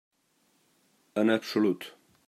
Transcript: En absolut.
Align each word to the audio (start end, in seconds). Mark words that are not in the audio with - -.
En 1.23 1.29
absolut. 1.29 1.95